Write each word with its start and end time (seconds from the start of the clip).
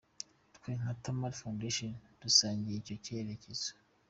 Twe 0.55 0.71
nka 0.79 0.91
Tamari 1.01 1.37
Foundation 1.41 1.91
dusangiye 2.21 2.77
icyo 2.77 2.95
cyerekezo. 3.03 3.69